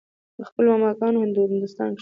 د 0.37 0.39
خپلو 0.49 0.67
ماما 0.71 0.89
ګانو 0.99 1.21
هندوستان 1.23 1.87
کښې 1.87 1.89